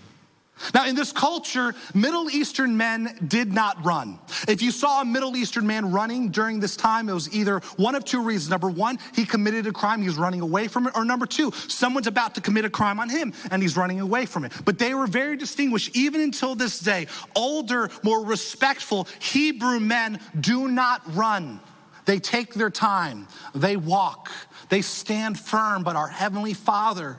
[0.73, 4.19] now, in this culture, Middle Eastern men did not run.
[4.47, 7.95] If you saw a Middle Eastern man running during this time, it was either one
[7.95, 8.49] of two reasons.
[8.49, 10.95] Number one, he committed a crime, he's running away from it.
[10.95, 14.25] Or number two, someone's about to commit a crime on him and he's running away
[14.25, 14.51] from it.
[14.65, 17.07] But they were very distinguished, even until this day.
[17.35, 21.61] Older, more respectful Hebrew men do not run.
[22.05, 24.31] They take their time, they walk,
[24.69, 27.17] they stand firm, but our Heavenly Father,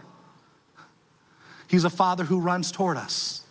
[1.71, 3.43] He's a father who runs toward us.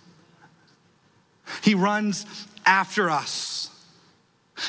[1.64, 2.26] He runs
[2.66, 3.70] after us.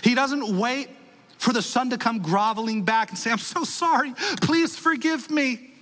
[0.05, 0.89] He doesn't wait
[1.37, 5.73] for the son to come groveling back and say, I'm so sorry, please forgive me.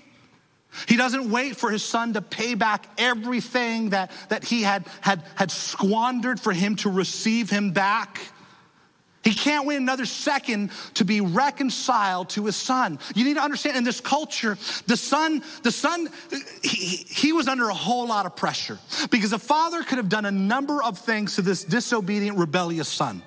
[0.86, 5.22] He doesn't wait for his son to pay back everything that, that he had, had,
[5.34, 8.18] had squandered for him to receive him back.
[9.24, 12.98] He can't wait another second to be reconciled to his son.
[13.14, 16.08] You need to understand in this culture, the son, the son,
[16.62, 18.78] he, he was under a whole lot of pressure
[19.10, 23.22] because the father could have done a number of things to this disobedient, rebellious son.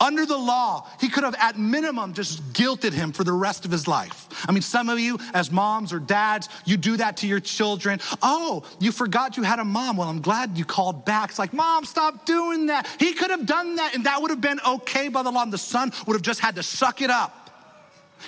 [0.00, 3.70] Under the law, he could have at minimum just guilted him for the rest of
[3.70, 4.28] his life.
[4.48, 8.00] I mean, some of you as moms or dads, you do that to your children.
[8.22, 9.96] Oh, you forgot you had a mom.
[9.96, 11.30] Well, I'm glad you called back.
[11.30, 12.88] It's like, mom, stop doing that.
[12.98, 15.42] He could have done that and that would have been okay by the law.
[15.42, 17.44] And the son would have just had to suck it up.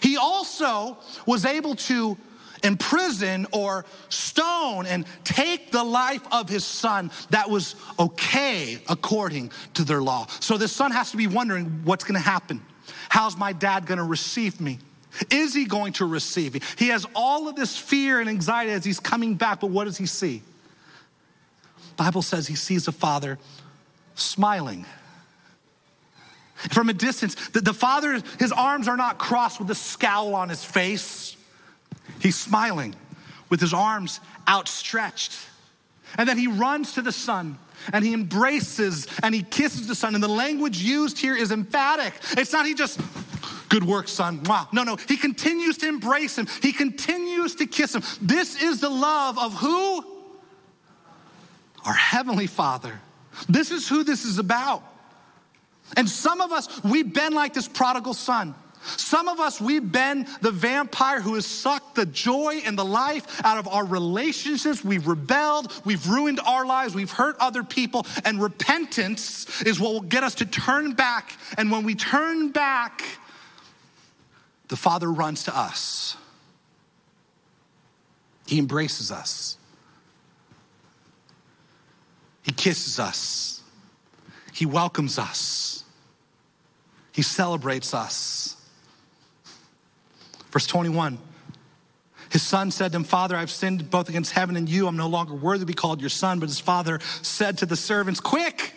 [0.03, 2.19] He also was able to
[2.63, 9.85] imprison or stone and take the life of his son that was okay according to
[9.85, 10.27] their law.
[10.41, 12.61] So the son has to be wondering what's going to happen.
[13.09, 14.79] How's my dad going to receive me?
[15.31, 16.61] Is he going to receive me?
[16.77, 19.97] He has all of this fear and anxiety as he's coming back, but what does
[19.97, 20.43] he see?
[21.97, 23.39] Bible says he sees a father
[24.15, 24.85] smiling.
[26.71, 30.49] From a distance, the, the father, his arms are not crossed with a scowl on
[30.49, 31.36] his face.
[32.21, 32.95] He's smiling
[33.49, 35.37] with his arms outstretched.
[36.19, 37.59] And then he runs to the son
[37.93, 40.15] and he embraces and he kisses the son.
[40.15, 42.15] And the language used here is emphatic.
[42.33, 43.01] It's not he just,
[43.69, 44.43] good work, son.
[44.45, 44.69] Wow.
[44.73, 44.97] No, no.
[44.97, 48.03] He continues to embrace him, he continues to kiss him.
[48.21, 50.05] This is the love of who?
[51.85, 53.01] Our Heavenly Father.
[53.49, 54.83] This is who this is about.
[55.97, 58.55] And some of us, we've been like this prodigal son.
[58.97, 63.45] Some of us, we've been the vampire who has sucked the joy and the life
[63.45, 64.85] out of our relationships.
[64.85, 70.01] We've rebelled, we've ruined our lives, we've hurt other people, and repentance is what will
[70.01, 71.33] get us to turn back.
[71.59, 73.03] And when we turn back,
[74.69, 76.17] the Father runs to us,
[78.47, 79.57] He embraces us,
[82.43, 83.63] He kisses us,
[84.53, 85.85] He welcomes us,
[87.13, 88.56] He celebrates us.
[90.57, 91.19] Verse 21.
[92.31, 94.87] His son said to him, Father, I've sinned both against heaven and you.
[94.87, 96.41] I'm no longer worthy to be called your son.
[96.41, 98.73] But his father said to the servants, Quick,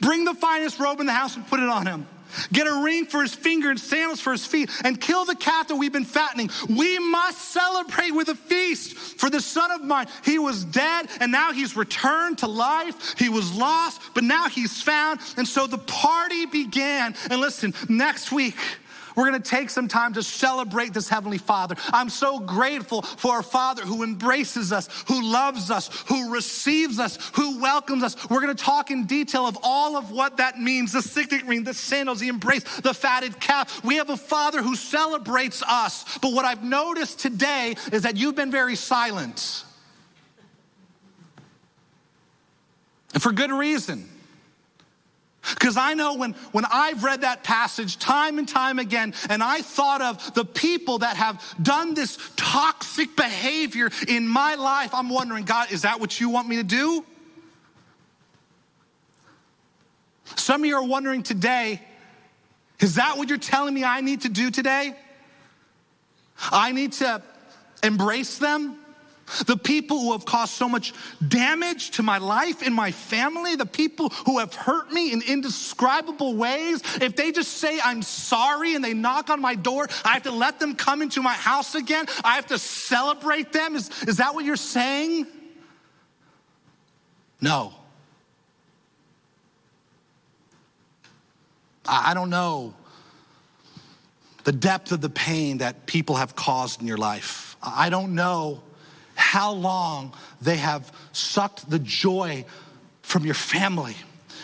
[0.00, 2.06] bring the finest robe in the house and put it on him.
[2.52, 5.66] get a ring for his finger and sandals for his feet, and kill the calf
[5.66, 6.50] that we've been fattening.
[6.68, 10.06] We must celebrate with a feast for the son of mine.
[10.24, 13.18] He was dead, and now he's returned to life.
[13.18, 15.18] He was lost, but now he's found.
[15.36, 17.16] And so the party began.
[17.28, 18.54] And listen, next week,
[19.18, 21.74] we're gonna take some time to celebrate this Heavenly Father.
[21.88, 27.18] I'm so grateful for our Father who embraces us, who loves us, who receives us,
[27.34, 28.30] who welcomes us.
[28.30, 31.74] We're gonna talk in detail of all of what that means the signet ring, the
[31.74, 33.82] sandals, the embrace, the fatted calf.
[33.82, 36.18] We have a Father who celebrates us.
[36.18, 39.64] But what I've noticed today is that you've been very silent.
[43.14, 44.08] And for good reason.
[45.68, 49.60] Because I know when, when I've read that passage time and time again, and I
[49.60, 55.44] thought of the people that have done this toxic behavior in my life, I'm wondering,
[55.44, 57.04] God, is that what you want me to do?
[60.36, 61.82] Some of you are wondering today,
[62.80, 64.96] is that what you're telling me I need to do today?
[66.50, 67.22] I need to
[67.82, 68.78] embrace them?
[69.46, 70.94] The people who have caused so much
[71.26, 76.34] damage to my life and my family, the people who have hurt me in indescribable
[76.34, 80.22] ways, if they just say, I'm sorry, and they knock on my door, I have
[80.24, 82.06] to let them come into my house again.
[82.24, 83.76] I have to celebrate them.
[83.76, 85.26] Is, is that what you're saying?
[87.40, 87.74] No.
[91.86, 92.74] I, I don't know
[94.44, 97.56] the depth of the pain that people have caused in your life.
[97.62, 98.62] I don't know
[99.18, 102.44] how long they have sucked the joy
[103.02, 103.96] from your family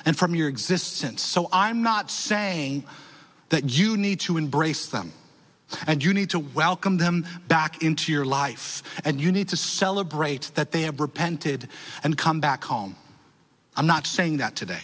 [0.05, 1.23] and from your existence.
[1.23, 2.85] So I'm not saying
[3.51, 5.13] that you need to embrace them
[5.87, 10.51] and you need to welcome them back into your life and you need to celebrate
[10.55, 11.69] that they have repented
[12.03, 12.97] and come back home.
[13.77, 14.83] I'm not saying that today.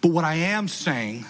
[0.00, 1.24] But what I am saying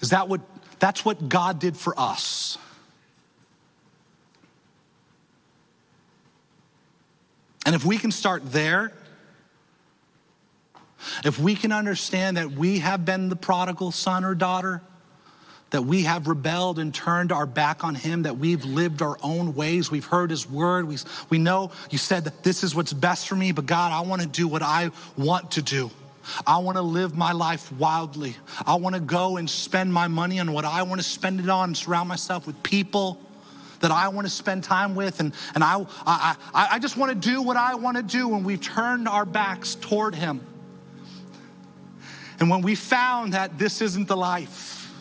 [0.00, 0.40] is that what
[0.78, 2.58] that's what God did for us.
[7.66, 8.92] And if we can start there,
[11.24, 14.82] if we can understand that we have been the prodigal son or daughter,
[15.70, 19.56] that we have rebelled and turned our back on him, that we've lived our own
[19.56, 20.96] ways, we've heard his word, we,
[21.28, 24.22] we know you said that this is what's best for me, but God, I want
[24.22, 25.90] to do what I want to do.
[26.46, 28.36] I want to live my life wildly.
[28.64, 31.48] I want to go and spend my money on what I want to spend it
[31.48, 33.20] on, surround myself with people
[33.80, 36.36] that I want to spend time with, and, and I, I,
[36.72, 39.74] I just want to do what I want to do when we've turned our backs
[39.74, 40.40] toward Him.
[42.38, 44.92] And when we found that this isn't the life,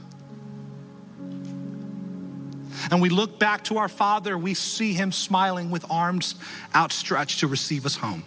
[2.91, 6.36] and we look back to our Father, we see Him smiling with arms
[6.73, 8.23] outstretched to receive us home.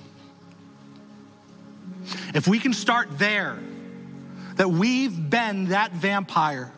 [2.34, 3.59] If we can start there,
[4.57, 6.72] that we've been that vampire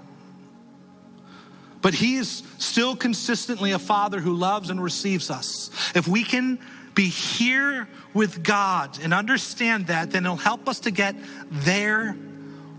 [1.82, 5.70] but He is still consistently a Father who loves and receives us.
[5.94, 6.58] If we can
[6.94, 11.14] be here with God and understand that, then it'll help us to get
[11.50, 12.16] there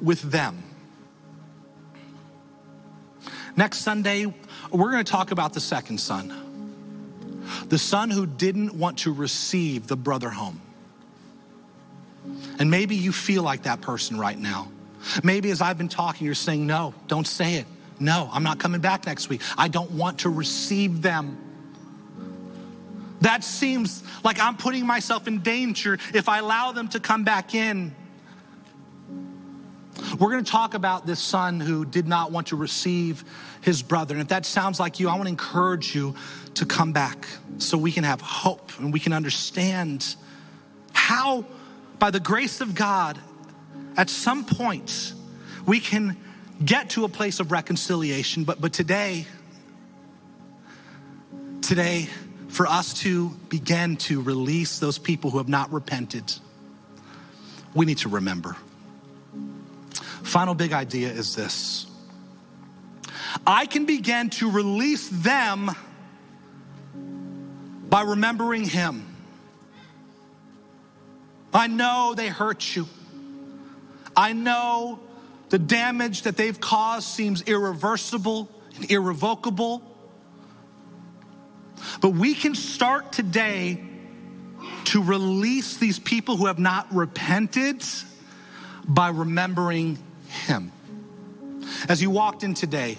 [0.01, 0.63] with them.
[3.55, 4.25] Next Sunday,
[4.71, 6.47] we're going to talk about the second son
[7.67, 10.61] the son who didn't want to receive the brother home.
[12.59, 14.71] And maybe you feel like that person right now.
[15.23, 17.65] Maybe as I've been talking, you're saying, No, don't say it.
[18.01, 19.41] No, I'm not coming back next week.
[19.57, 21.37] I don't want to receive them.
[23.21, 27.53] That seems like I'm putting myself in danger if I allow them to come back
[27.53, 27.95] in.
[30.19, 33.23] We're going to talk about this son who did not want to receive
[33.61, 34.15] his brother.
[34.15, 36.15] And if that sounds like you, I want to encourage you
[36.55, 37.27] to come back
[37.59, 40.15] so we can have hope and we can understand
[40.93, 41.45] how,
[41.99, 43.19] by the grace of God,
[43.95, 45.13] at some point,
[45.67, 46.17] we can
[46.63, 48.43] get to a place of reconciliation.
[48.43, 49.25] But, but today,
[51.61, 52.07] today,
[52.49, 56.31] for us to begin to release those people who have not repented,
[57.73, 58.55] we need to remember.
[60.23, 61.87] Final big idea is this
[63.45, 65.71] I can begin to release them
[67.89, 69.07] by remembering Him.
[71.53, 72.87] I know they hurt you.
[74.15, 74.99] I know
[75.51, 79.83] the damage that they've caused seems irreversible and irrevocable.
[81.99, 83.83] But we can start today
[84.85, 87.83] to release these people who have not repented
[88.87, 89.99] by remembering
[90.29, 90.71] Him.
[91.89, 92.97] As you walked in today,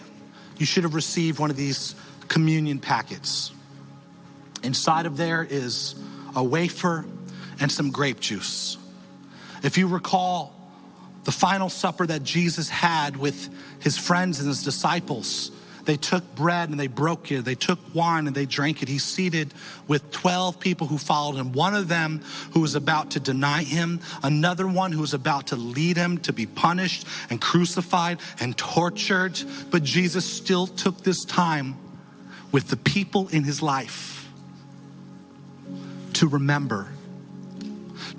[0.59, 1.95] you should have received one of these
[2.29, 3.51] communion packets.
[4.63, 5.95] Inside of there is
[6.37, 7.07] a wafer
[7.61, 8.77] and some grape juice.
[9.63, 10.62] If you recall,
[11.25, 13.49] the final supper that Jesus had with
[13.81, 15.51] his friends and his disciples.
[15.85, 17.45] They took bread and they broke it.
[17.45, 18.89] They took wine and they drank it.
[18.89, 19.53] He's seated
[19.89, 21.53] with 12 people who followed him.
[21.53, 25.57] One of them who was about to deny him, another one who was about to
[25.57, 29.41] lead him to be punished and crucified and tortured.
[29.71, 31.77] But Jesus still took this time
[32.53, 34.29] with the people in his life
[36.15, 36.89] to remember.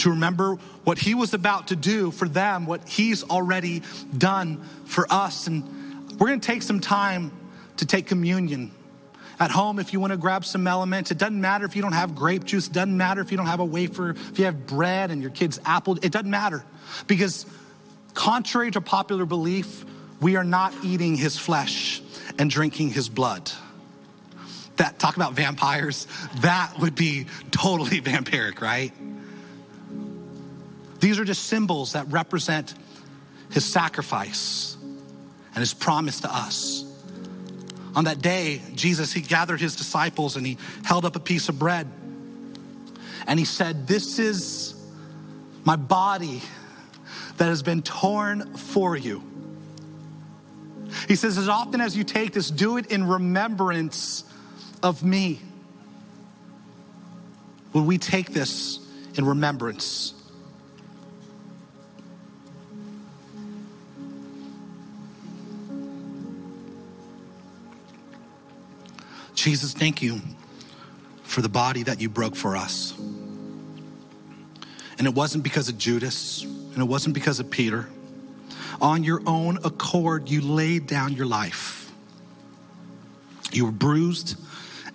[0.04, 3.84] To remember what he was about to do for them, what he's already
[4.18, 5.48] done for us.
[5.48, 5.64] And
[6.20, 7.32] we're going to take some time
[7.78, 8.72] to take communion.
[9.40, 11.94] At home, if you want to grab some elements, it doesn't matter if you don't
[11.94, 14.68] have grape juice, it doesn't matter if you don't have a wafer, if you have
[14.68, 16.66] bread and your kid's apple, it doesn't matter.
[17.08, 17.46] Because
[18.14, 19.86] contrary to popular belief,
[20.20, 22.02] we are not eating his flesh
[22.38, 23.50] and drinking his blood.
[24.76, 26.08] That talk about vampires,
[26.42, 28.92] that would be totally vampiric, right?
[31.04, 32.74] These are just symbols that represent
[33.52, 34.78] his sacrifice
[35.54, 36.86] and his promise to us.
[37.94, 41.60] On that day, Jesus, he gathered his disciples and he held up a piece of
[41.60, 41.92] bread.
[43.28, 44.82] And he said, This is
[45.66, 46.42] my body
[47.36, 49.22] that has been torn for you.
[51.10, 54.24] He says, As often as you take this, do it in remembrance
[54.82, 55.42] of me.
[57.74, 58.80] Will we take this
[59.16, 60.14] in remembrance?
[69.44, 70.22] Jesus, thank you
[71.24, 72.98] for the body that you broke for us.
[74.98, 77.90] And it wasn't because of Judas, and it wasn't because of Peter.
[78.80, 81.92] On your own accord, you laid down your life.
[83.52, 84.38] You were bruised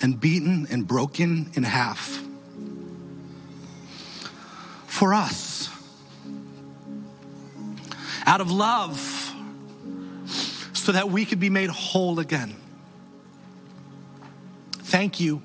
[0.00, 2.18] and beaten and broken in half.
[4.86, 5.68] For us,
[8.24, 8.98] out of love,
[10.72, 12.56] so that we could be made whole again.
[14.88, 15.42] Thank you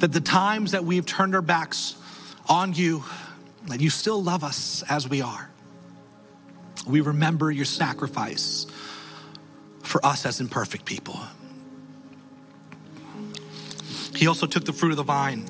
[0.00, 1.96] that the times that we've turned our backs
[2.50, 3.02] on you,
[3.68, 5.48] that you still love us as we are.
[6.86, 8.66] We remember your sacrifice
[9.82, 11.18] for us as imperfect people.
[14.14, 15.46] He also took the fruit of the vine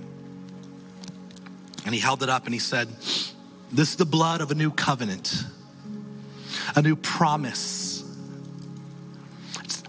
[1.85, 2.89] and he held it up and he said,
[3.73, 5.43] This is the blood of a new covenant,
[6.77, 7.80] a new promise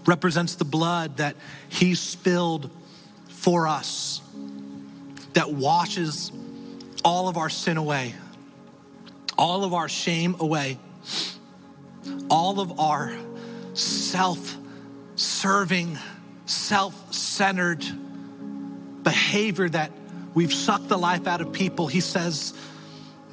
[0.06, 1.36] represents the blood that
[1.68, 2.70] he spilled
[3.28, 4.20] for us,
[5.34, 6.32] that washes
[7.04, 8.14] all of our sin away,
[9.36, 10.78] all of our shame away,
[12.30, 13.12] all of our
[13.74, 14.56] self
[15.16, 15.98] serving,
[16.46, 17.84] self centered
[19.02, 19.90] behavior that
[20.34, 21.86] we've sucked the life out of people.
[21.86, 22.54] He says,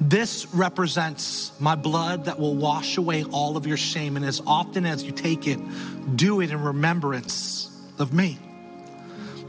[0.00, 4.16] this represents my blood that will wash away all of your shame.
[4.16, 5.58] And as often as you take it,
[6.16, 8.38] do it in remembrance of me.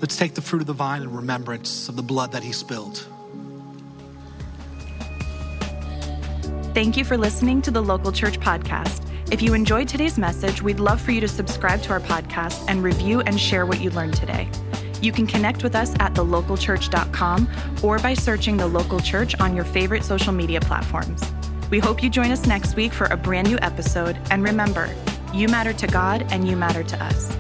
[0.01, 3.07] Let's take the fruit of the vine in remembrance of the blood that he spilled.
[6.73, 9.05] Thank you for listening to the Local Church Podcast.
[9.31, 12.83] If you enjoyed today's message, we'd love for you to subscribe to our podcast and
[12.83, 14.49] review and share what you learned today.
[15.01, 17.49] You can connect with us at thelocalchurch.com
[17.83, 21.23] or by searching the local church on your favorite social media platforms.
[21.69, 24.17] We hope you join us next week for a brand new episode.
[24.29, 24.93] And remember,
[25.33, 27.35] you matter to God and you matter to us.